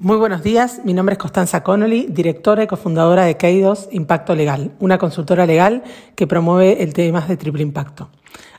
Muy 0.00 0.16
buenos 0.16 0.44
días, 0.44 0.82
mi 0.84 0.94
nombre 0.94 1.14
es 1.14 1.18
Constanza 1.18 1.64
Connolly, 1.64 2.06
directora 2.08 2.62
y 2.62 2.68
cofundadora 2.68 3.24
de 3.24 3.36
Keidos 3.36 3.88
Impacto 3.90 4.36
Legal, 4.36 4.70
una 4.78 4.96
consultora 4.96 5.44
legal 5.44 5.82
que 6.14 6.28
promueve 6.28 6.84
el 6.84 6.94
tema 6.94 7.22
de 7.22 7.36
triple 7.36 7.64
impacto. 7.64 8.08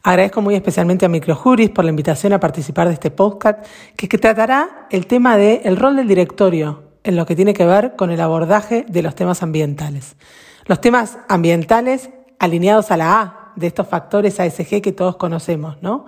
Agradezco 0.04 0.42
muy 0.42 0.56
especialmente 0.56 1.06
a 1.06 1.10
Microjuris 1.10 1.70
por 1.70 1.86
la 1.86 1.92
invitación 1.92 2.34
a 2.34 2.42
participar 2.42 2.90
de 2.90 2.96
este 2.96 3.10
podcast 3.10 3.66
que, 3.96 4.10
tratará 4.18 4.88
el 4.92 5.08
tema 5.08 5.38
del 5.38 5.62
el 5.64 5.78
rol 5.78 5.96
del 5.96 6.10
directorio 6.10 6.84
en 7.06 7.16
lo 7.16 7.25
que 7.25 7.38
tiene 7.38 7.54
que 7.54 7.66
ver 7.66 7.96
con 7.96 8.12
el 8.12 8.20
abordaje 8.20 8.86
de 8.90 9.02
los 9.02 9.16
temas 9.16 9.42
ambientales. 9.42 10.18
Los 10.66 10.82
temas 10.82 11.20
ambientales 11.30 12.10
alineados 12.38 12.92
a 12.92 12.98
la 12.98 13.21
A 13.21 13.54
de 13.56 13.68
estos 13.68 13.88
factores 13.88 14.42
ASG 14.42 14.82
que 14.82 14.92
todos 14.92 15.16
conocemos, 15.16 15.78
¿no? 15.82 16.06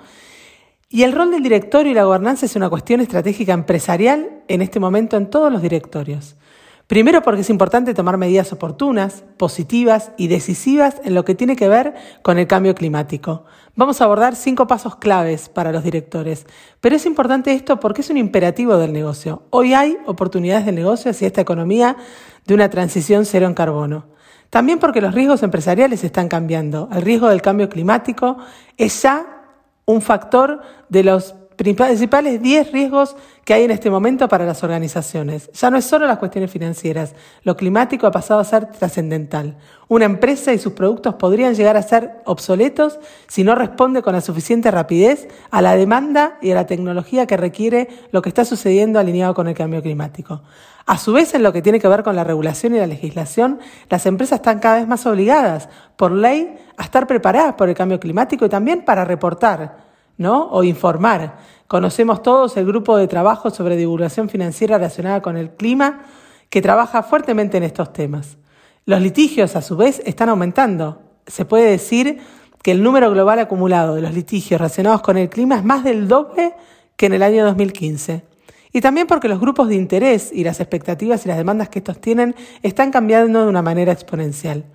Y 0.94 1.04
el 1.04 1.14
rol 1.14 1.32
del 1.32 1.42
directorio 1.42 1.94
y 1.94 1.96
la 1.96 2.04
gobernanza 2.04 2.46
es 2.46 2.58
una 2.58 2.70
cuestión 2.70 3.00
estratégica 3.00 3.54
empresarial 3.54 4.44
en 4.50 4.62
este 4.62 4.82
momento 4.82 5.16
en 5.16 5.30
todos 5.30 5.50
los 5.50 5.62
directorios. 5.62 6.36
Primero 6.86 7.22
porque 7.22 7.42
es 7.42 7.50
importante 7.50 7.94
tomar 7.94 8.18
medidas 8.18 8.52
oportunas, 8.52 9.24
positivas 9.38 10.12
y 10.18 10.28
decisivas 10.28 11.00
en 11.06 11.16
lo 11.16 11.24
que 11.24 11.34
tiene 11.34 11.56
que 11.56 11.70
ver 11.70 11.94
con 12.24 12.38
el 12.38 12.46
cambio 12.46 12.76
climático. 12.76 13.46
Vamos 13.74 14.02
a 14.02 14.04
abordar 14.04 14.36
cinco 14.36 14.68
pasos 14.68 14.98
claves 14.98 15.48
para 15.48 15.72
los 15.72 15.86
directores, 15.86 16.46
pero 16.82 16.98
es 16.98 17.06
importante 17.06 17.54
esto 17.54 17.80
porque 17.80 18.02
es 18.02 18.10
un 18.10 18.18
imperativo 18.18 18.76
del 18.76 18.92
negocio. 18.92 19.44
Hoy 19.50 19.74
hay 19.74 19.98
oportunidades 20.06 20.66
de 20.66 20.74
negocio 20.74 21.12
hacia 21.12 21.28
esta 21.28 21.40
economía 21.40 21.96
de 22.46 22.54
una 22.54 22.70
transición 22.70 23.26
cero 23.26 23.48
en 23.48 23.54
carbono. 23.54 24.08
También 24.50 24.78
porque 24.78 25.00
los 25.00 25.16
riesgos 25.16 25.42
empresariales 25.42 26.04
están 26.04 26.28
cambiando. 26.28 26.90
El 26.92 27.04
riesgo 27.04 27.30
del 27.30 27.42
cambio 27.42 27.70
climático 27.70 28.40
es 28.76 29.02
ya 29.02 29.41
un 29.92 30.02
factor 30.02 30.62
de 30.90 31.04
los 31.04 31.36
principales 31.56 32.42
10 32.42 32.72
riesgos 32.72 33.16
que 33.46 33.54
hay 33.54 33.64
en 33.64 33.72
este 33.72 33.92
momento 33.92 34.28
para 34.28 34.46
las 34.46 34.64
organizaciones. 34.64 35.52
Ya 35.52 35.70
no 35.70 35.78
es 35.78 35.86
solo 35.86 36.08
las 36.08 36.18
cuestiones 36.18 36.50
financieras, 36.50 37.14
lo 37.44 37.56
climático 37.56 38.08
ha 38.08 38.12
pasado 38.12 38.40
a 38.40 38.46
ser 38.46 38.68
trascendental. 38.68 39.58
Una 39.88 40.06
empresa 40.06 40.54
y 40.54 40.60
sus 40.60 40.74
productos 40.74 41.16
podrían 41.16 41.54
llegar 41.54 41.78
a 41.78 41.84
ser 41.84 42.22
obsoletos 42.26 43.00
si 43.28 43.44
no 43.44 43.54
responde 43.54 44.02
con 44.02 44.14
la 44.14 44.22
suficiente 44.22 44.72
rapidez 44.72 45.28
a 45.52 45.62
la 45.62 45.76
demanda 45.76 46.38
y 46.42 46.52
a 46.52 46.56
la 46.56 46.66
tecnología 46.66 47.28
que 47.28 47.38
requiere 47.38 47.90
lo 48.12 48.22
que 48.22 48.30
está 48.30 48.46
sucediendo 48.46 49.00
alineado 49.00 49.34
con 49.34 49.48
el 49.48 49.54
cambio 49.54 49.82
climático. 49.82 50.42
A 50.86 50.98
su 50.98 51.14
vez, 51.14 51.34
en 51.34 51.44
lo 51.44 51.54
que 51.54 51.62
tiene 51.62 51.80
que 51.80 51.88
ver 51.88 52.04
con 52.04 52.16
la 52.16 52.24
regulación 52.24 52.76
y 52.76 52.80
la 52.80 52.88
legislación, 52.88 53.60
las 53.90 54.06
empresas 54.06 54.38
están 54.38 54.60
cada 54.60 54.76
vez 54.76 54.88
más 54.88 55.06
obligadas, 55.06 55.70
por 55.96 56.12
ley, 56.12 56.58
a 56.78 56.84
estar 56.84 57.08
preparadas 57.08 57.54
por 57.54 57.70
el 57.70 57.76
cambio 57.76 58.00
climático 58.00 58.46
y 58.46 58.50
también 58.50 58.84
para 58.84 59.06
reportar 59.06 59.78
¿no? 60.18 60.50
o 60.50 60.64
informar. 60.64 61.38
Conocemos 61.68 62.22
todos 62.24 62.58
el 62.58 62.66
grupo 62.66 62.98
de 62.98 63.08
trabajo 63.08 63.50
sobre 63.50 63.78
divulgación 63.78 64.30
financiera 64.30 64.78
relacionada 64.78 65.22
con 65.22 65.38
el 65.38 65.52
clima 65.52 66.02
que 66.50 66.62
trabaja 66.62 67.04
fuertemente 67.04 67.58
en 67.58 67.64
estos 67.64 67.94
temas. 67.94 68.38
Los 68.86 69.02
litigios, 69.02 69.56
a 69.56 69.62
su 69.62 69.78
vez, 69.78 70.02
están 70.06 70.30
aumentando. 70.30 71.02
Se 71.28 71.46
puede 71.46 71.70
decir 71.70 72.20
que 72.62 72.72
el 72.72 72.84
número 72.84 73.10
global 73.12 73.40
acumulado 73.40 73.96
de 73.96 74.02
los 74.02 74.14
litigios 74.14 74.60
relacionados 74.60 75.02
con 75.02 75.18
el 75.18 75.30
clima 75.30 75.56
es 75.56 75.64
más 75.64 75.84
del 75.84 76.08
doble 76.08 76.54
que 76.96 77.06
en 77.06 77.14
el 77.14 77.24
año 77.24 77.46
2015. 77.46 78.31
Y 78.74 78.82
también 78.82 79.08
porque 79.08 79.28
los 79.28 79.40
grupos 79.40 79.68
de 79.68 79.76
interés 79.76 80.32
y 80.34 80.44
las 80.44 80.60
expectativas 80.60 81.26
y 81.26 81.28
las 81.28 81.38
demandas 81.38 81.70
que 81.70 81.80
estos 81.80 82.00
tienen 82.00 82.36
están 82.64 82.92
cambiando 82.92 83.44
de 83.44 83.50
una 83.50 83.62
manera 83.62 83.92
exponencial. 83.92 84.66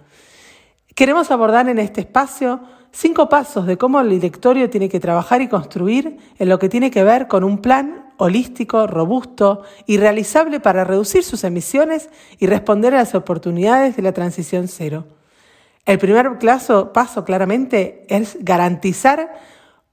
Queremos 0.95 1.31
abordar 1.31 1.69
en 1.69 1.79
este 1.79 2.01
espacio 2.03 2.61
cinco 2.91 3.29
pasos 3.29 3.67
de 3.67 3.77
cómo 3.77 4.01
el 4.01 4.11
directorio 4.11 4.71
tiene 4.71 4.89
que 4.89 5.01
trabajar 5.01 5.43
y 5.43 5.49
construir 5.49 6.17
en 6.39 6.49
lo 6.49 6.59
que 6.59 6.69
tiene 6.69 6.91
que 6.91 7.05
ver 7.05 7.29
con 7.29 7.45
un 7.45 7.59
plan 7.59 8.13
holístico, 8.17 8.87
robusto 8.87 9.63
y 9.87 9.99
realizable 9.99 10.61
para 10.61 10.85
reducir 10.85 11.23
sus 11.23 11.45
emisiones 11.45 12.09
y 12.39 12.47
responder 12.47 12.95
a 12.95 12.99
las 12.99 13.15
oportunidades 13.15 13.97
de 13.97 14.03
la 14.03 14.13
transición 14.13 14.69
cero. 14.69 15.05
El 15.85 15.99
primer 15.99 16.39
paso 16.39 17.25
claramente 17.25 18.07
es 18.09 18.39
garantizar 18.41 19.35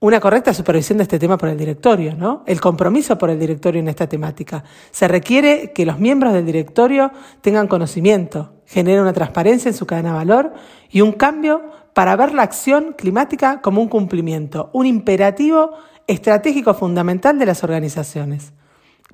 una 0.03 0.19
correcta 0.19 0.53
supervisión 0.53 0.97
de 0.97 1.03
este 1.03 1.17
tema 1.17 1.37
por 1.37 1.47
el 1.47 1.57
directorio, 1.57 2.13
¿no? 2.13 2.43
El 2.45 2.59
compromiso 2.59 3.17
por 3.17 3.29
el 3.29 3.39
directorio 3.39 3.79
en 3.79 3.87
esta 3.87 4.05
temática. 4.05 4.65
Se 4.91 5.07
requiere 5.07 5.71
que 5.71 5.85
los 5.85 5.97
miembros 5.97 6.33
del 6.33 6.45
directorio 6.45 7.09
tengan 7.39 7.69
conocimiento, 7.69 8.51
generen 8.65 9.03
una 9.03 9.13
transparencia 9.13 9.69
en 9.69 9.75
su 9.75 9.85
cadena 9.85 10.09
de 10.09 10.15
valor 10.15 10.53
y 10.89 10.99
un 10.99 11.13
cambio 11.13 11.61
para 11.93 12.17
ver 12.17 12.33
la 12.33 12.43
acción 12.43 12.95
climática 12.97 13.61
como 13.61 13.81
un 13.81 13.87
cumplimiento, 13.87 14.69
un 14.73 14.87
imperativo 14.87 15.71
estratégico 16.05 16.73
fundamental 16.73 17.39
de 17.39 17.45
las 17.45 17.63
organizaciones. 17.63 18.51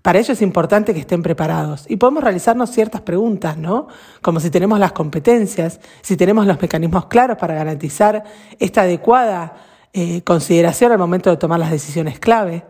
Para 0.01 0.17
ello 0.17 0.33
es 0.33 0.41
importante 0.41 0.95
que 0.95 1.01
estén 1.01 1.21
preparados 1.21 1.85
y 1.87 1.97
podemos 1.97 2.23
realizarnos 2.23 2.71
ciertas 2.71 3.01
preguntas, 3.01 3.57
¿no? 3.57 3.89
Como 4.23 4.39
si 4.39 4.49
tenemos 4.49 4.79
las 4.79 4.93
competencias, 4.93 5.81
si 6.01 6.17
tenemos 6.17 6.47
los 6.47 6.59
mecanismos 6.59 7.05
claros 7.05 7.37
para 7.37 7.53
garantizar 7.53 8.23
esta 8.57 8.81
adecuada 8.81 9.68
eh, 9.93 10.21
consideración 10.23 10.91
al 10.91 10.99
momento 10.99 11.29
de 11.29 11.37
tomar 11.37 11.59
las 11.59 11.71
decisiones 11.71 12.19
clave. 12.19 12.63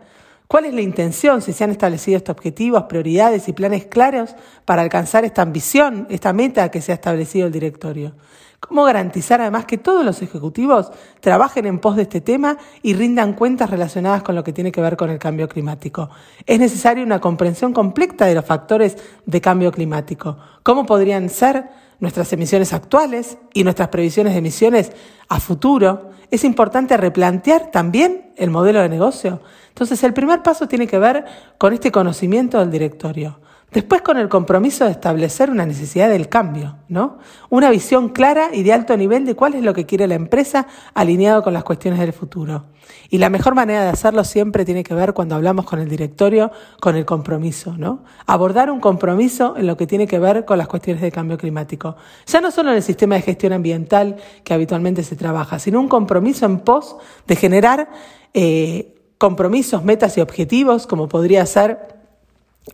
¿Cuál 0.50 0.64
es 0.64 0.74
la 0.74 0.80
intención? 0.80 1.42
Si 1.42 1.52
se 1.52 1.62
han 1.62 1.70
establecido 1.70 2.16
estos 2.16 2.34
objetivos, 2.34 2.84
prioridades 2.84 3.46
y 3.46 3.52
planes 3.52 3.86
claros 3.86 4.34
para 4.64 4.82
alcanzar 4.82 5.24
esta 5.24 5.42
ambición, 5.42 6.08
esta 6.10 6.32
meta 6.32 6.70
que 6.70 6.80
se 6.80 6.90
ha 6.90 6.96
establecido 6.96 7.46
el 7.46 7.52
directorio. 7.52 8.14
¿Cómo 8.58 8.84
garantizar 8.84 9.40
además 9.40 9.64
que 9.64 9.78
todos 9.78 10.04
los 10.04 10.20
ejecutivos 10.22 10.90
trabajen 11.20 11.66
en 11.66 11.78
pos 11.78 11.96
de 11.96 12.02
este 12.02 12.20
tema 12.20 12.58
y 12.82 12.94
rindan 12.94 13.32
cuentas 13.34 13.70
relacionadas 13.70 14.22
con 14.22 14.34
lo 14.34 14.42
que 14.42 14.52
tiene 14.52 14.72
que 14.72 14.80
ver 14.80 14.96
con 14.96 15.08
el 15.08 15.18
cambio 15.18 15.48
climático? 15.48 16.10
Es 16.44 16.58
necesaria 16.58 17.04
una 17.04 17.20
comprensión 17.20 17.72
completa 17.72 18.26
de 18.26 18.34
los 18.34 18.44
factores 18.44 18.96
de 19.24 19.40
cambio 19.40 19.70
climático. 19.70 20.36
¿Cómo 20.62 20.84
podrían 20.84 21.30
ser 21.30 21.68
nuestras 22.00 22.32
emisiones 22.32 22.72
actuales 22.72 23.38
y 23.54 23.62
nuestras 23.62 23.88
previsiones 23.88 24.32
de 24.32 24.38
emisiones 24.38 24.92
a 25.28 25.38
futuro, 25.38 26.10
es 26.30 26.44
importante 26.44 26.96
replantear 26.96 27.70
también 27.70 28.32
el 28.36 28.50
modelo 28.50 28.80
de 28.80 28.88
negocio. 28.88 29.40
Entonces, 29.68 30.02
el 30.04 30.14
primer 30.14 30.42
paso 30.42 30.66
tiene 30.66 30.86
que 30.86 30.98
ver 30.98 31.24
con 31.58 31.72
este 31.72 31.92
conocimiento 31.92 32.58
del 32.58 32.70
directorio. 32.70 33.40
Después 33.72 34.02
con 34.02 34.18
el 34.18 34.28
compromiso 34.28 34.84
de 34.84 34.90
establecer 34.90 35.48
una 35.48 35.64
necesidad 35.64 36.08
del 36.08 36.28
cambio, 36.28 36.78
¿no? 36.88 37.18
Una 37.50 37.70
visión 37.70 38.08
clara 38.08 38.48
y 38.52 38.64
de 38.64 38.72
alto 38.72 38.96
nivel 38.96 39.24
de 39.24 39.36
cuál 39.36 39.54
es 39.54 39.62
lo 39.62 39.74
que 39.74 39.86
quiere 39.86 40.08
la 40.08 40.16
empresa 40.16 40.66
alineado 40.92 41.44
con 41.44 41.52
las 41.52 41.62
cuestiones 41.62 42.00
del 42.00 42.12
futuro. 42.12 42.64
Y 43.10 43.18
la 43.18 43.30
mejor 43.30 43.54
manera 43.54 43.84
de 43.84 43.90
hacerlo 43.90 44.24
siempre 44.24 44.64
tiene 44.64 44.82
que 44.82 44.92
ver 44.94 45.12
cuando 45.12 45.36
hablamos 45.36 45.66
con 45.66 45.78
el 45.78 45.88
directorio, 45.88 46.50
con 46.80 46.96
el 46.96 47.04
compromiso, 47.04 47.76
¿no? 47.76 48.02
Abordar 48.26 48.72
un 48.72 48.80
compromiso 48.80 49.56
en 49.56 49.68
lo 49.68 49.76
que 49.76 49.86
tiene 49.86 50.08
que 50.08 50.18
ver 50.18 50.44
con 50.44 50.58
las 50.58 50.66
cuestiones 50.66 51.00
de 51.00 51.12
cambio 51.12 51.38
climático. 51.38 51.94
Ya 52.26 52.40
no 52.40 52.50
solo 52.50 52.70
en 52.70 52.76
el 52.76 52.82
sistema 52.82 53.14
de 53.14 53.22
gestión 53.22 53.52
ambiental 53.52 54.16
que 54.42 54.52
habitualmente 54.52 55.04
se 55.04 55.14
trabaja, 55.14 55.60
sino 55.60 55.78
un 55.78 55.88
compromiso 55.88 56.44
en 56.44 56.58
pos 56.58 56.96
de 57.28 57.36
generar 57.36 57.88
eh, 58.34 58.96
compromisos, 59.16 59.84
metas 59.84 60.18
y 60.18 60.20
objetivos, 60.20 60.88
como 60.88 61.08
podría 61.08 61.46
ser 61.46 61.99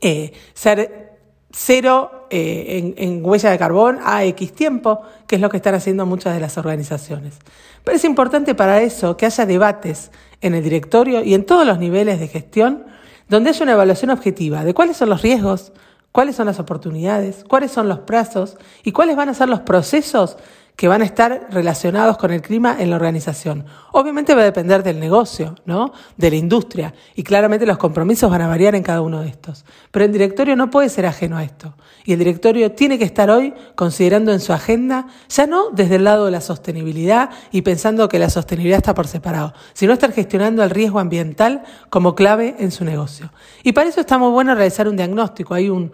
eh, 0.00 0.32
ser 0.54 1.06
cero 1.50 2.26
eh, 2.30 2.94
en, 2.96 3.24
huella 3.24 3.50
de 3.50 3.58
carbón 3.58 3.98
a 4.02 4.24
X 4.24 4.52
tiempo, 4.52 5.02
que 5.26 5.36
es 5.36 5.40
lo 5.40 5.48
que 5.48 5.56
están 5.56 5.74
haciendo 5.74 6.04
muchas 6.04 6.34
de 6.34 6.40
las 6.40 6.58
organizaciones. 6.58 7.38
Pero 7.82 7.96
es 7.96 8.04
importante 8.04 8.54
para 8.54 8.82
eso 8.82 9.16
que 9.16 9.26
haya 9.26 9.46
debates 9.46 10.10
en 10.40 10.54
el 10.54 10.62
directorio 10.62 11.22
y 11.22 11.34
en 11.34 11.46
todos 11.46 11.66
los 11.66 11.78
niveles 11.78 12.20
de 12.20 12.28
gestión, 12.28 12.84
donde 13.28 13.50
haya 13.50 13.62
una 13.62 13.72
evaluación 13.72 14.10
objetiva 14.10 14.64
de 14.64 14.74
cuáles 14.74 14.96
son 14.96 15.08
los 15.08 15.22
riesgos, 15.22 15.72
cuáles 16.12 16.36
son 16.36 16.46
las 16.46 16.58
oportunidades, 16.58 17.44
cuáles 17.48 17.72
son 17.72 17.88
los 17.88 18.00
plazos 18.00 18.56
y 18.84 18.92
cuáles 18.92 19.16
van 19.16 19.28
a 19.28 19.34
ser 19.34 19.48
los 19.48 19.60
procesos 19.60 20.36
que 20.76 20.88
van 20.88 21.00
a 21.00 21.06
estar 21.06 21.48
relacionados 21.50 22.18
con 22.18 22.30
el 22.30 22.42
clima 22.42 22.76
en 22.78 22.90
la 22.90 22.96
organización. 22.96 23.64
Obviamente 23.92 24.34
va 24.34 24.42
a 24.42 24.44
depender 24.44 24.82
del 24.82 25.00
negocio, 25.00 25.54
¿no? 25.64 25.92
De 26.18 26.28
la 26.28 26.36
industria. 26.36 26.92
Y 27.14 27.22
claramente 27.22 27.64
los 27.64 27.78
compromisos 27.78 28.30
van 28.30 28.42
a 28.42 28.46
variar 28.46 28.74
en 28.74 28.82
cada 28.82 29.00
uno 29.00 29.22
de 29.22 29.28
estos. 29.28 29.64
Pero 29.90 30.04
el 30.04 30.12
directorio 30.12 30.54
no 30.54 30.68
puede 30.68 30.90
ser 30.90 31.06
ajeno 31.06 31.38
a 31.38 31.44
esto. 31.44 31.74
Y 32.04 32.12
el 32.12 32.18
directorio 32.18 32.72
tiene 32.72 32.98
que 32.98 33.04
estar 33.04 33.30
hoy 33.30 33.54
considerando 33.74 34.32
en 34.32 34.40
su 34.40 34.52
agenda, 34.52 35.06
ya 35.30 35.46
no 35.46 35.70
desde 35.70 35.96
el 35.96 36.04
lado 36.04 36.26
de 36.26 36.30
la 36.30 36.42
sostenibilidad 36.42 37.30
y 37.52 37.62
pensando 37.62 38.06
que 38.10 38.18
la 38.18 38.28
sostenibilidad 38.28 38.76
está 38.76 38.92
por 38.92 39.06
separado, 39.06 39.54
sino 39.72 39.94
estar 39.94 40.12
gestionando 40.12 40.62
el 40.62 40.68
riesgo 40.68 40.98
ambiental 40.98 41.62
como 41.88 42.14
clave 42.14 42.54
en 42.58 42.70
su 42.70 42.84
negocio. 42.84 43.32
Y 43.62 43.72
para 43.72 43.88
eso 43.88 44.00
está 44.00 44.18
muy 44.18 44.30
bueno 44.30 44.54
realizar 44.54 44.88
un 44.88 44.96
diagnóstico. 44.96 45.54
Hay 45.54 45.70
un, 45.70 45.90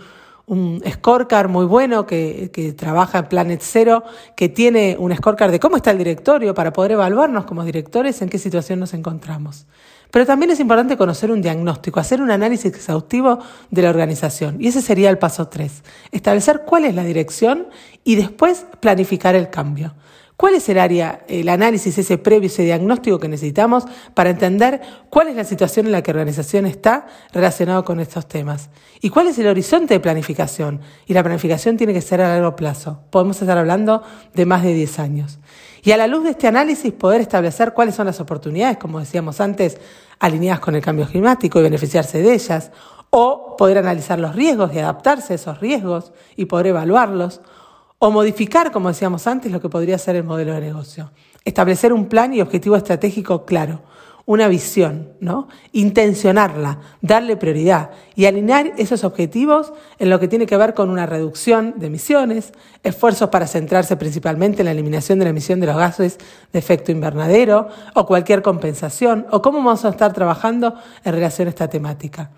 un 0.47 0.83
scorecard 0.89 1.49
muy 1.49 1.67
bueno 1.67 2.07
que, 2.07 2.75
trabaja 2.77 3.19
en 3.19 3.27
Planet 3.27 3.61
Zero, 3.63 4.05
que 4.37 4.49
tiene 4.49 4.97
un 4.99 5.15
scorecard 5.15 5.51
de 5.51 5.61
cómo 5.61 5.77
está 5.77 5.91
el 5.91 5.99
directorio 5.99 6.55
para 6.55 6.73
poder 6.73 6.93
evaluarnos 6.93 7.45
como 7.45 7.65
directores 7.65 8.21
en 8.23 8.29
qué 8.29 8.39
situación 8.39 8.81
nos 8.81 8.95
encontramos. 8.95 9.67
Pero 10.11 10.27
también 10.27 10.51
es 10.51 10.61
importante 10.61 10.99
conocer 10.99 11.31
un 11.31 11.41
diagnóstico, 11.41 11.99
hacer 11.99 12.21
un 12.21 12.31
análisis 12.31 12.67
exhaustivo 12.67 13.39
de 13.71 13.83
la 13.83 13.89
organización. 13.89 14.57
Y 14.61 14.69
ese 14.69 14.83
sería 14.83 15.09
el 15.09 15.19
paso 15.19 15.49
tres. 15.49 15.83
Establecer 16.11 16.65
cuál 16.67 16.85
es 16.85 16.95
la 16.95 17.03
dirección 17.03 17.69
y 18.05 18.17
después 18.17 18.67
planificar 18.81 19.35
el 19.35 19.49
cambio. 19.49 19.95
¿Cuál 20.43 20.57
es 20.57 20.69
el 20.69 20.81
área, 20.81 21.21
el 21.29 21.49
análisis, 21.49 21.97
ese 21.99 22.19
previo, 22.19 22.49
ese 22.49 22.65
diagnóstico 22.65 23.21
que 23.21 23.29
necesitamos 23.29 23.85
para 24.13 24.31
entender 24.31 24.81
cuál 25.09 25.29
es 25.29 25.37
la 25.37 25.45
situación 25.45 25.87
en 25.87 25.93
la 25.93 26.03
que 26.03 26.13
la 26.13 26.19
organización 26.19 26.67
está 26.67 27.07
relacionado 27.33 27.85
con 27.85 28.01
estos 28.01 28.27
temas? 28.27 28.69
¿Y 29.01 29.11
cuál 29.11 29.29
es 29.29 29.39
el 29.39 29.47
horizonte 29.47 29.95
de 29.95 30.01
planificación? 30.01 30.81
Y 31.07 31.15
la 31.15 31.23
planificación 31.23 31.77
tiene 31.77 31.93
que 31.93 32.01
ser 32.01 32.21
a 32.21 32.29
largo 32.31 32.57
plazo. 32.57 33.03
Podemos 33.11 33.41
estar 33.41 33.57
hablando 33.57 34.03
de 34.35 34.45
más 34.45 34.65
de 34.65 34.75
10 34.75 34.99
años. 34.99 35.39
Y 35.85 35.93
a 35.93 35.97
la 35.97 36.09
luz 36.09 36.25
de 36.25 36.31
este 36.31 36.49
análisis 36.49 36.93
poder 36.93 37.21
establecer 37.21 37.73
cuáles 37.73 37.95
son 37.95 38.07
las 38.07 38.19
oportunidades, 38.19 38.79
como 38.79 38.99
decíamos 38.99 39.41
antes, 39.41 39.79
alineadas 40.19 40.59
con 40.59 40.75
el 40.75 40.83
cambio 40.83 41.07
climático 41.07 41.61
y 41.61 41.63
beneficiarse 41.63 42.21
de 42.21 42.35
ellas, 42.35 42.73
o 43.11 43.55
poder 43.57 43.79
analizar 43.79 44.19
los 44.19 44.35
riesgos 44.35 44.75
y 44.75 44.81
adaptarse 44.81 45.35
a 45.35 45.37
esos 45.37 45.61
riesgos 45.61 46.13
y 46.35 46.47
poder 46.47 46.67
evaluarlos, 46.67 47.43
o 48.05 48.11
modificar, 48.11 48.73
como 48.73 48.89
decíamos 48.89 49.29
antes, 49.29 49.53
lo 49.53 49.61
que 49.61 49.69
podría 49.69 49.97
ser 49.97 50.17
el 50.17 50.25
modelo 50.25 50.53
de 50.55 50.61
negocio. 50.61 51.13
Establecer 51.45 51.93
un 51.93 52.07
plan 52.07 52.35
y 52.35 52.41
objetivo 52.41 52.75
estratégico 52.75 53.45
claro, 53.45 53.83
una 54.27 54.49
visión, 54.49 55.13
¿no? 55.21 55.47
Intencionarla, 55.71 56.81
darle 57.01 57.37
prioridad 57.37 57.91
y 58.17 58.25
alinear 58.27 58.73
esos 58.77 59.05
objetivos 59.05 59.73
en 60.01 60.11
lo 60.11 60.19
que 60.19 60.27
tiene 60.27 60.47
que 60.47 60.57
ver 60.57 60.75
con 60.75 60.91
una 60.91 61.07
reducción 61.07 61.75
de 61.77 61.87
emisiones, 61.87 62.53
esfuerzos 62.83 63.29
para 63.29 63.47
centrarse 63.47 63.97
principalmente 63.97 64.63
en 64.63 64.65
la 64.67 64.73
eliminación 64.73 65.21
de 65.21 65.27
la 65.27 65.31
emisión 65.31 65.61
de 65.61 65.69
los 65.69 65.77
gases 65.77 66.19
de 66.53 66.59
efecto 66.59 66.91
invernadero 66.91 67.69
o 67.95 68.05
cualquier 68.05 68.43
compensación, 68.43 69.29
o 69.31 69.41
cómo 69.43 69.59
vamos 69.59 69.85
a 69.85 69.91
estar 69.91 70.13
trabajando 70.13 70.75
en 71.05 71.13
relación 71.13 71.47
a 71.47 71.51
esta 71.51 71.69
temática. 71.69 72.33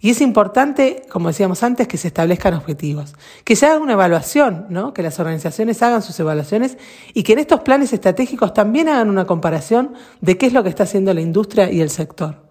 Y 0.00 0.10
es 0.10 0.20
importante, 0.20 1.02
como 1.08 1.28
decíamos 1.28 1.62
antes, 1.62 1.88
que 1.88 1.96
se 1.96 2.08
establezcan 2.08 2.54
objetivos, 2.54 3.14
que 3.44 3.56
se 3.56 3.66
haga 3.66 3.78
una 3.78 3.94
evaluación, 3.94 4.66
¿no? 4.68 4.92
que 4.92 5.02
las 5.02 5.18
organizaciones 5.18 5.82
hagan 5.82 6.02
sus 6.02 6.18
evaluaciones 6.20 6.78
y 7.14 7.22
que 7.22 7.32
en 7.32 7.40
estos 7.40 7.60
planes 7.60 7.92
estratégicos 7.92 8.54
también 8.54 8.88
hagan 8.88 9.10
una 9.10 9.26
comparación 9.26 9.94
de 10.20 10.38
qué 10.38 10.46
es 10.46 10.52
lo 10.52 10.62
que 10.62 10.68
está 10.68 10.84
haciendo 10.84 11.12
la 11.14 11.20
industria 11.20 11.70
y 11.70 11.80
el 11.80 11.90
sector. 11.90 12.45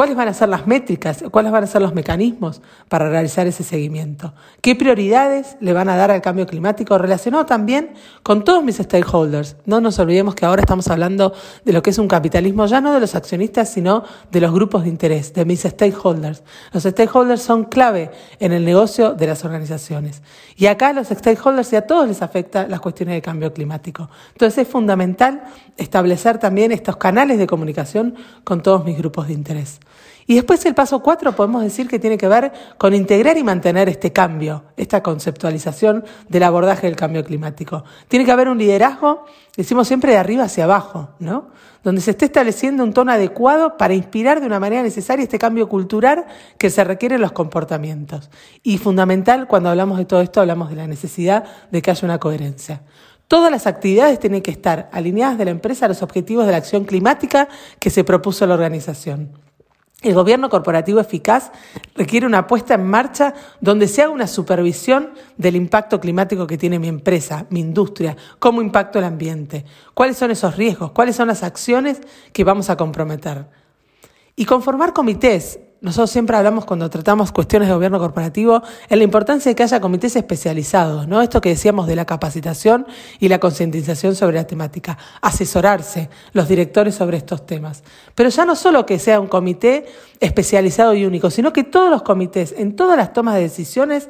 ¿Cuáles 0.00 0.16
van 0.16 0.28
a 0.28 0.32
ser 0.32 0.48
las 0.48 0.66
métricas? 0.66 1.22
¿Cuáles 1.30 1.52
van 1.52 1.64
a 1.64 1.66
ser 1.66 1.82
los 1.82 1.92
mecanismos 1.92 2.62
para 2.88 3.10
realizar 3.10 3.46
ese 3.46 3.62
seguimiento? 3.62 4.32
¿Qué 4.62 4.74
prioridades 4.74 5.58
le 5.60 5.74
van 5.74 5.90
a 5.90 5.96
dar 5.98 6.10
al 6.10 6.22
cambio 6.22 6.46
climático 6.46 6.96
relacionado 6.96 7.44
también 7.44 7.90
con 8.22 8.42
todos 8.42 8.64
mis 8.64 8.76
stakeholders? 8.76 9.56
No 9.66 9.82
nos 9.82 9.98
olvidemos 9.98 10.34
que 10.34 10.46
ahora 10.46 10.62
estamos 10.62 10.88
hablando 10.88 11.34
de 11.66 11.74
lo 11.74 11.82
que 11.82 11.90
es 11.90 11.98
un 11.98 12.08
capitalismo 12.08 12.64
ya 12.64 12.80
no 12.80 12.94
de 12.94 13.00
los 13.00 13.14
accionistas, 13.14 13.68
sino 13.68 14.02
de 14.32 14.40
los 14.40 14.54
grupos 14.54 14.84
de 14.84 14.88
interés, 14.88 15.34
de 15.34 15.44
mis 15.44 15.60
stakeholders. 15.60 16.44
Los 16.72 16.84
stakeholders 16.84 17.42
son 17.42 17.64
clave 17.64 18.10
en 18.38 18.52
el 18.52 18.64
negocio 18.64 19.12
de 19.12 19.26
las 19.26 19.44
organizaciones. 19.44 20.22
Y 20.56 20.64
acá 20.64 20.88
a 20.88 20.92
los 20.94 21.08
stakeholders 21.08 21.74
y 21.74 21.76
a 21.76 21.86
todos 21.86 22.08
les 22.08 22.22
afecta 22.22 22.66
las 22.66 22.80
cuestiones 22.80 23.16
de 23.16 23.20
cambio 23.20 23.52
climático. 23.52 24.08
Entonces 24.32 24.66
es 24.66 24.68
fundamental 24.72 25.44
establecer 25.76 26.38
también 26.38 26.72
estos 26.72 26.96
canales 26.96 27.36
de 27.36 27.46
comunicación 27.46 28.14
con 28.44 28.62
todos 28.62 28.82
mis 28.86 28.96
grupos 28.96 29.26
de 29.26 29.34
interés. 29.34 29.78
Y 30.30 30.36
después 30.36 30.64
el 30.64 30.76
paso 30.76 31.00
cuatro 31.00 31.34
podemos 31.34 31.60
decir 31.60 31.88
que 31.88 31.98
tiene 31.98 32.16
que 32.16 32.28
ver 32.28 32.52
con 32.78 32.94
integrar 32.94 33.36
y 33.36 33.42
mantener 33.42 33.88
este 33.88 34.12
cambio, 34.12 34.62
esta 34.76 35.02
conceptualización 35.02 36.04
del 36.28 36.44
abordaje 36.44 36.86
del 36.86 36.94
cambio 36.94 37.24
climático. 37.24 37.82
Tiene 38.06 38.24
que 38.24 38.30
haber 38.30 38.48
un 38.48 38.56
liderazgo, 38.56 39.24
decimos 39.56 39.88
siempre 39.88 40.12
de 40.12 40.18
arriba 40.18 40.44
hacia 40.44 40.62
abajo, 40.62 41.10
¿no? 41.18 41.48
Donde 41.82 42.00
se 42.00 42.12
esté 42.12 42.26
estableciendo 42.26 42.84
un 42.84 42.92
tono 42.92 43.10
adecuado 43.10 43.76
para 43.76 43.92
inspirar 43.92 44.40
de 44.40 44.46
una 44.46 44.60
manera 44.60 44.84
necesaria 44.84 45.24
este 45.24 45.36
cambio 45.36 45.68
cultural 45.68 46.26
que 46.58 46.70
se 46.70 46.84
requiere 46.84 47.16
en 47.16 47.22
los 47.22 47.32
comportamientos. 47.32 48.30
Y 48.62 48.78
fundamental, 48.78 49.48
cuando 49.48 49.70
hablamos 49.70 49.98
de 49.98 50.04
todo 50.04 50.20
esto, 50.20 50.40
hablamos 50.40 50.70
de 50.70 50.76
la 50.76 50.86
necesidad 50.86 51.42
de 51.72 51.82
que 51.82 51.90
haya 51.90 52.06
una 52.06 52.20
coherencia. 52.20 52.82
Todas 53.26 53.50
las 53.50 53.66
actividades 53.66 54.20
tienen 54.20 54.42
que 54.42 54.52
estar 54.52 54.90
alineadas 54.92 55.38
de 55.38 55.46
la 55.46 55.50
empresa 55.50 55.86
a 55.86 55.88
los 55.88 56.02
objetivos 56.02 56.46
de 56.46 56.52
la 56.52 56.58
acción 56.58 56.84
climática 56.84 57.48
que 57.80 57.90
se 57.90 58.04
propuso 58.04 58.46
la 58.46 58.54
organización. 58.54 59.49
El 60.02 60.14
gobierno 60.14 60.48
corporativo 60.48 60.98
eficaz 60.98 61.52
requiere 61.94 62.26
una 62.26 62.46
puesta 62.46 62.74
en 62.74 62.86
marcha 62.86 63.34
donde 63.60 63.86
se 63.86 64.00
haga 64.00 64.12
una 64.12 64.26
supervisión 64.26 65.10
del 65.36 65.56
impacto 65.56 66.00
climático 66.00 66.46
que 66.46 66.56
tiene 66.56 66.78
mi 66.78 66.88
empresa, 66.88 67.46
mi 67.50 67.60
industria, 67.60 68.16
cómo 68.38 68.62
impacta 68.62 68.98
el 68.98 69.04
ambiente, 69.04 69.66
cuáles 69.92 70.16
son 70.16 70.30
esos 70.30 70.56
riesgos, 70.56 70.92
cuáles 70.92 71.16
son 71.16 71.28
las 71.28 71.42
acciones 71.42 72.00
que 72.32 72.44
vamos 72.44 72.70
a 72.70 72.78
comprometer. 72.78 73.46
Y 74.36 74.46
conformar 74.46 74.94
comités 74.94 75.60
nosotros 75.80 76.10
siempre 76.10 76.36
hablamos 76.36 76.66
cuando 76.66 76.90
tratamos 76.90 77.32
cuestiones 77.32 77.68
de 77.68 77.74
gobierno 77.74 77.98
corporativo 77.98 78.62
en 78.90 78.98
la 78.98 79.04
importancia 79.04 79.50
de 79.50 79.56
que 79.56 79.62
haya 79.62 79.80
comités 79.80 80.14
especializados, 80.14 81.08
¿no? 81.08 81.22
Esto 81.22 81.40
que 81.40 81.48
decíamos 81.48 81.86
de 81.86 81.96
la 81.96 82.04
capacitación 82.04 82.86
y 83.18 83.28
la 83.28 83.40
concientización 83.40 84.14
sobre 84.14 84.36
la 84.36 84.46
temática, 84.46 84.98
asesorarse 85.22 86.10
los 86.32 86.48
directores 86.48 86.94
sobre 86.94 87.16
estos 87.16 87.46
temas. 87.46 87.82
Pero 88.14 88.28
ya 88.28 88.44
no 88.44 88.56
solo 88.56 88.84
que 88.84 88.98
sea 88.98 89.20
un 89.20 89.28
comité 89.28 89.86
especializado 90.20 90.92
y 90.92 91.06
único, 91.06 91.30
sino 91.30 91.52
que 91.52 91.64
todos 91.64 91.88
los 91.90 92.02
comités, 92.02 92.54
en 92.58 92.76
todas 92.76 92.98
las 92.98 93.14
tomas 93.14 93.36
de 93.36 93.42
decisiones, 93.42 94.08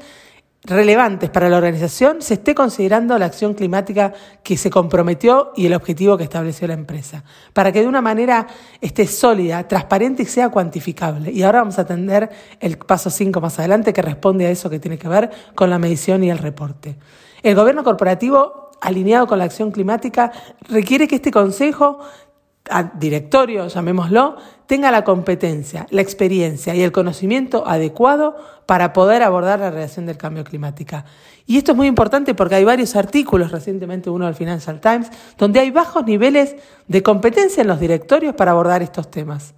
relevantes 0.63 1.31
para 1.31 1.49
la 1.49 1.57
organización 1.57 2.21
se 2.21 2.35
esté 2.35 2.55
considerando 2.55 3.19
la 3.19 3.27
acción 3.27 3.55
climática 3.55 4.13
que 4.43 4.57
se 4.57 4.71
comprometió 4.71 5.53
y 5.57 5.67
el 5.67 5.75
objetivo 5.75 6.19
que 6.19 6.25
estableció 6.25 6.69
la 6.69 6.75
empresa, 6.75 7.25
para 7.53 7.73
que 7.73 7.81
de 7.81 7.87
una 7.87 8.03
manera 8.03 8.47
esté 8.81 9.07
sólida, 9.07 9.67
transparente 9.67 10.23
y 10.23 10.27
sea 10.27 10.51
cuantificable. 10.51 11.33
Y 11.33 11.43
ahora 11.43 11.61
vamos 11.61 11.79
a 11.79 11.83
atender 11.83 12.31
el 12.61 12.77
paso 12.77 13.09
5 13.09 13.41
más 13.41 13.59
adelante 13.59 13.93
que 13.93 14.03
responde 14.03 14.47
a 14.47 14.51
eso 14.51 14.69
que 14.69 14.79
tiene 14.79 14.99
que 14.99 15.09
ver 15.09 15.31
con 15.55 15.71
la 15.71 15.79
medición 15.79 16.23
y 16.25 16.31
el 16.31 16.39
reporte. 16.39 16.97
El 17.43 17.55
gobierno 17.55 17.83
corporativo, 17.83 18.71
alineado 18.83 19.27
con 19.27 19.39
la 19.39 19.45
acción 19.45 19.71
climática, 19.71 20.31
requiere 20.69 21.09
que 21.09 21.17
este 21.17 21.31
consejo 21.31 22.01
directorio, 22.95 23.69
llamémoslo, 23.69 24.37
tenga 24.67 24.91
la 24.91 25.05
competencia, 25.05 25.87
la 25.91 26.01
experiencia 26.01 26.75
y 26.75 26.83
el 26.83 26.93
conocimiento 26.93 27.67
adecuado 27.67 28.37
para 28.67 28.93
poder 28.93 29.23
abordar 29.23 29.61
la 29.61 29.71
relación 29.71 30.07
del 30.07 30.17
cambio 30.17 30.45
climático. 30.45 31.03
Y 31.47 31.59
esto 31.59 31.73
es 31.73 31.77
muy 31.77 31.89
importante 31.89 32.35
porque 32.35 32.55
hay 32.55 32.65
varios 32.65 32.95
artículos, 32.95 33.51
recientemente 33.51 34.11
uno 34.11 34.27
del 34.27 34.35
Financial 34.35 34.81
Times, 34.81 35.11
donde 35.37 35.61
hay 35.61 35.71
bajos 35.71 36.05
niveles 36.05 36.55
de 36.87 37.03
competencia 37.03 37.63
en 37.63 37.69
los 37.69 37.81
directorios 37.81 38.35
para 38.35 38.53
abordar 38.53 38.83
estos 38.83 39.11
temas. 39.11 39.55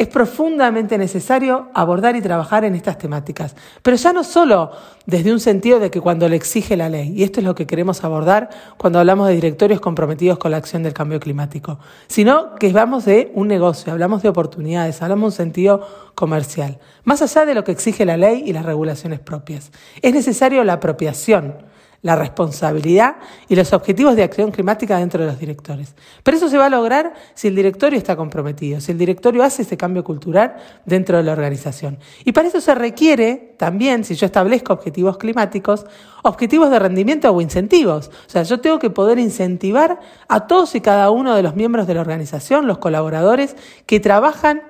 Es 0.00 0.08
profundamente 0.08 0.96
necesario 0.96 1.68
abordar 1.74 2.16
y 2.16 2.22
trabajar 2.22 2.64
en 2.64 2.74
estas 2.74 2.96
temáticas, 2.96 3.54
pero 3.82 3.98
ya 3.98 4.14
no 4.14 4.24
solo 4.24 4.70
desde 5.04 5.30
un 5.30 5.40
sentido 5.40 5.78
de 5.78 5.90
que 5.90 6.00
cuando 6.00 6.26
le 6.26 6.36
exige 6.36 6.74
la 6.74 6.88
ley, 6.88 7.12
y 7.14 7.22
esto 7.22 7.40
es 7.40 7.44
lo 7.44 7.54
que 7.54 7.66
queremos 7.66 8.02
abordar 8.02 8.48
cuando 8.78 8.98
hablamos 8.98 9.28
de 9.28 9.34
directorios 9.34 9.78
comprometidos 9.78 10.38
con 10.38 10.52
la 10.52 10.56
acción 10.56 10.82
del 10.82 10.94
cambio 10.94 11.20
climático, 11.20 11.80
sino 12.06 12.54
que 12.54 12.68
hablamos 12.68 13.04
de 13.04 13.30
un 13.34 13.48
negocio, 13.48 13.92
hablamos 13.92 14.22
de 14.22 14.30
oportunidades, 14.30 15.02
hablamos 15.02 15.20
de 15.20 15.42
un 15.42 15.46
sentido 15.48 15.86
comercial, 16.14 16.78
más 17.04 17.20
allá 17.20 17.44
de 17.44 17.54
lo 17.54 17.62
que 17.62 17.72
exige 17.72 18.06
la 18.06 18.16
ley 18.16 18.42
y 18.46 18.54
las 18.54 18.64
regulaciones 18.64 19.20
propias. 19.20 19.70
Es 20.00 20.14
necesario 20.14 20.64
la 20.64 20.72
apropiación 20.72 21.56
la 22.02 22.16
responsabilidad 22.16 23.16
y 23.48 23.56
los 23.56 23.72
objetivos 23.72 24.16
de 24.16 24.22
acción 24.22 24.50
climática 24.50 24.96
dentro 24.98 25.22
de 25.22 25.30
los 25.30 25.38
directores. 25.38 25.94
Pero 26.22 26.36
eso 26.36 26.48
se 26.48 26.56
va 26.56 26.66
a 26.66 26.70
lograr 26.70 27.12
si 27.34 27.48
el 27.48 27.54
directorio 27.54 27.98
está 27.98 28.16
comprometido, 28.16 28.80
si 28.80 28.92
el 28.92 28.98
directorio 28.98 29.42
hace 29.42 29.62
ese 29.62 29.76
cambio 29.76 30.02
cultural 30.02 30.56
dentro 30.86 31.18
de 31.18 31.24
la 31.24 31.32
organización. 31.32 31.98
Y 32.24 32.32
para 32.32 32.48
eso 32.48 32.60
se 32.60 32.74
requiere 32.74 33.54
también, 33.58 34.04
si 34.04 34.14
yo 34.14 34.24
establezco 34.24 34.72
objetivos 34.72 35.18
climáticos, 35.18 35.84
objetivos 36.22 36.70
de 36.70 36.78
rendimiento 36.78 37.30
o 37.30 37.40
incentivos. 37.40 38.08
O 38.08 38.30
sea, 38.30 38.44
yo 38.44 38.60
tengo 38.60 38.78
que 38.78 38.90
poder 38.90 39.18
incentivar 39.18 40.00
a 40.28 40.46
todos 40.46 40.74
y 40.74 40.80
cada 40.80 41.10
uno 41.10 41.34
de 41.34 41.42
los 41.42 41.54
miembros 41.54 41.86
de 41.86 41.94
la 41.94 42.00
organización, 42.00 42.66
los 42.66 42.78
colaboradores, 42.78 43.56
que 43.84 44.00
trabajan 44.00 44.62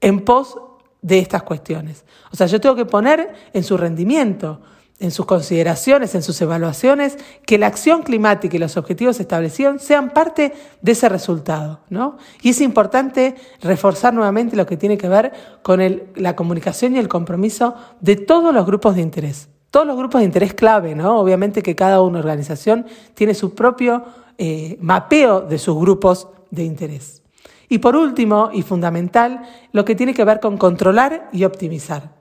en 0.00 0.24
pos 0.24 0.58
de 1.02 1.18
estas 1.18 1.42
cuestiones. 1.42 2.04
O 2.32 2.36
sea, 2.36 2.46
yo 2.46 2.60
tengo 2.60 2.76
que 2.76 2.84
poner 2.84 3.34
en 3.52 3.64
su 3.64 3.76
rendimiento 3.76 4.60
en 5.00 5.10
sus 5.10 5.24
consideraciones, 5.26 6.14
en 6.14 6.22
sus 6.22 6.40
evaluaciones, 6.42 7.16
que 7.46 7.58
la 7.58 7.66
acción 7.66 8.02
climática 8.02 8.54
y 8.54 8.60
los 8.60 8.76
objetivos 8.76 9.18
establecidos 9.18 9.82
sean 9.82 10.10
parte 10.10 10.52
de 10.82 10.92
ese 10.92 11.08
resultado. 11.08 11.80
¿no? 11.88 12.18
Y 12.42 12.50
es 12.50 12.60
importante 12.60 13.34
reforzar 13.62 14.12
nuevamente 14.12 14.56
lo 14.56 14.66
que 14.66 14.76
tiene 14.76 14.98
que 14.98 15.08
ver 15.08 15.32
con 15.62 15.80
la 16.14 16.36
comunicación 16.36 16.94
y 16.94 16.98
el 16.98 17.08
compromiso 17.08 17.74
de 18.00 18.16
todos 18.16 18.54
los 18.54 18.66
grupos 18.66 18.94
de 18.94 19.00
interés. 19.00 19.48
Todos 19.70 19.86
los 19.86 19.96
grupos 19.96 20.20
de 20.20 20.26
interés 20.26 20.52
clave, 20.52 20.96
¿no? 20.96 21.20
Obviamente 21.20 21.62
que 21.62 21.76
cada 21.76 22.02
una 22.02 22.18
organización 22.18 22.86
tiene 23.14 23.34
su 23.34 23.54
propio 23.54 24.04
eh, 24.36 24.76
mapeo 24.80 25.42
de 25.42 25.58
sus 25.58 25.78
grupos 25.78 26.26
de 26.50 26.64
interés. 26.64 27.22
Y 27.68 27.78
por 27.78 27.94
último, 27.94 28.50
y 28.52 28.62
fundamental, 28.62 29.42
lo 29.72 29.84
que 29.84 29.94
tiene 29.94 30.12
que 30.12 30.24
ver 30.24 30.40
con 30.40 30.58
controlar 30.58 31.28
y 31.32 31.44
optimizar. 31.44 32.19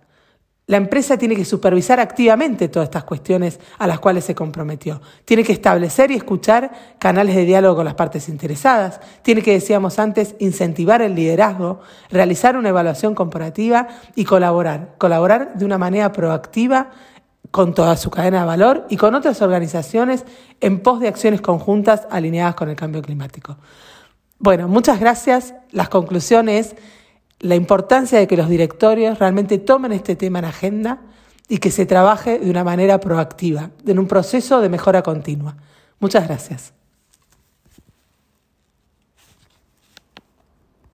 La 0.69 0.77
empresa 0.77 1.17
tiene 1.17 1.35
que 1.35 1.45
supervisar 1.45 1.99
activamente 1.99 2.67
todas 2.67 2.89
estas 2.89 3.03
cuestiones 3.03 3.59
a 3.79 3.87
las 3.87 3.97
cuales 3.97 4.23
se 4.23 4.35
comprometió. 4.35 5.01
Tiene 5.25 5.43
que 5.43 5.51
establecer 5.51 6.11
y 6.11 6.13
escuchar 6.13 6.71
canales 6.99 7.35
de 7.35 7.43
diálogo 7.45 7.77
con 7.77 7.85
las 7.85 7.95
partes 7.95 8.29
interesadas. 8.29 9.01
Tiene 9.23 9.41
que, 9.41 9.51
decíamos 9.51 9.97
antes, 9.97 10.35
incentivar 10.37 11.01
el 11.01 11.15
liderazgo, 11.15 11.79
realizar 12.11 12.55
una 12.55 12.69
evaluación 12.69 13.15
comparativa 13.15 13.87
y 14.13 14.25
colaborar. 14.25 14.93
Colaborar 14.99 15.55
de 15.55 15.65
una 15.65 15.79
manera 15.79 16.11
proactiva 16.11 16.91
con 17.49 17.73
toda 17.73 17.97
su 17.97 18.11
cadena 18.11 18.41
de 18.41 18.45
valor 18.45 18.85
y 18.91 18.97
con 18.97 19.15
otras 19.15 19.41
organizaciones 19.41 20.23
en 20.61 20.81
pos 20.81 20.99
de 20.99 21.07
acciones 21.07 21.41
conjuntas 21.41 22.07
alineadas 22.11 22.53
con 22.53 22.69
el 22.69 22.75
cambio 22.75 23.01
climático. 23.01 23.57
Bueno, 24.37 24.67
muchas 24.67 24.99
gracias. 24.99 25.55
Las 25.71 25.89
conclusiones, 25.89 26.75
la 27.39 27.55
importancia 27.55 28.19
de 28.19 28.27
que 28.27 28.37
los 28.37 28.49
directorios 28.49 29.19
realmente 29.19 29.57
tomen 29.57 29.91
este 29.91 30.15
tema 30.15 30.39
en 30.39 30.45
agenda 30.45 31.01
y 31.47 31.57
que 31.57 31.71
se 31.71 31.85
trabaje 31.85 32.39
de 32.39 32.49
una 32.49 32.63
manera 32.63 32.99
proactiva, 32.99 33.71
en 33.85 33.99
un 33.99 34.07
proceso 34.07 34.61
de 34.61 34.69
mejora 34.69 35.01
continua. 35.01 35.55
Muchas 35.99 36.27
gracias. 36.27 36.78